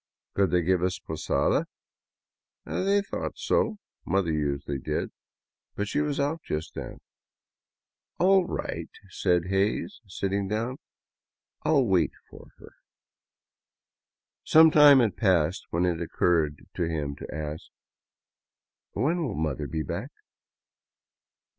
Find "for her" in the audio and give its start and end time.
12.31-12.73